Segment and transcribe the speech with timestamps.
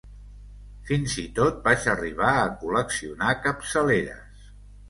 [0.89, 4.53] Fins i tot vaig arribar a col·leccionar capçaleres.